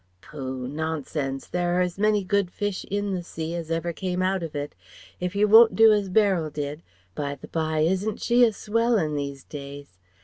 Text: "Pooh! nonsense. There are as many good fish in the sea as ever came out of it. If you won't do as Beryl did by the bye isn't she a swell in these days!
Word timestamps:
"Pooh! 0.19 0.67
nonsense. 0.67 1.45
There 1.45 1.77
are 1.77 1.81
as 1.81 1.99
many 1.99 2.23
good 2.23 2.49
fish 2.49 2.85
in 2.89 3.13
the 3.13 3.21
sea 3.21 3.53
as 3.53 3.69
ever 3.69 3.93
came 3.93 4.23
out 4.23 4.41
of 4.41 4.55
it. 4.55 4.73
If 5.19 5.35
you 5.35 5.47
won't 5.47 5.75
do 5.75 5.93
as 5.93 6.09
Beryl 6.09 6.49
did 6.49 6.81
by 7.13 7.35
the 7.35 7.47
bye 7.47 7.81
isn't 7.81 8.19
she 8.19 8.43
a 8.43 8.51
swell 8.51 8.97
in 8.97 9.15
these 9.15 9.43
days! 9.43 9.99